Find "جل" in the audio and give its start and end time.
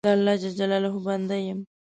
0.41-0.53